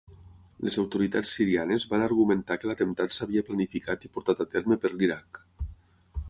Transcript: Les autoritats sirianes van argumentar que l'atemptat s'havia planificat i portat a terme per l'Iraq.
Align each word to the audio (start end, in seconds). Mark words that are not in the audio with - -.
Les 0.67 0.77
autoritats 0.83 1.33
sirianes 1.39 1.85
van 1.91 2.05
argumentar 2.05 2.57
que 2.63 2.69
l'atemptat 2.71 3.15
s'havia 3.19 3.45
planificat 3.51 4.09
i 4.09 4.13
portat 4.17 4.43
a 4.47 4.49
terme 4.57 4.79
per 4.87 4.93
l'Iraq. 4.97 5.43